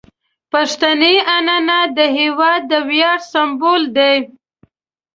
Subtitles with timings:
[0.51, 4.15] پښتني عنعنات د هیواد د ویاړ سمبول دي.